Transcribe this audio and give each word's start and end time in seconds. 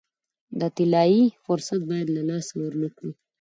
دا 0.59 0.67
طلایي 0.77 1.23
فرصت 1.43 1.79
باید 1.89 2.07
له 2.15 2.21
لاسه 2.29 2.53
ورنه 2.61 2.89
کړي. 2.95 3.11